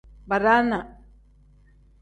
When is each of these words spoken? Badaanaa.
Badaanaa. 0.29 0.85